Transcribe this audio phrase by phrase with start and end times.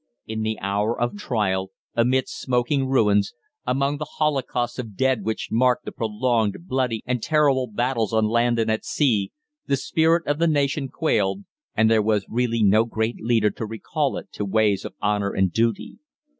[0.25, 3.35] In the hour of trial, amidst smoking ruins,
[3.67, 8.57] among the holocausts of dead which marked the prolonged, bloody, and terrible battles on land
[8.57, 9.31] and at sea,
[9.67, 11.43] the spirit of the nation quailed,
[11.75, 15.53] and there was really no great leader to recall it to ways of honour and
[15.53, 15.99] duty.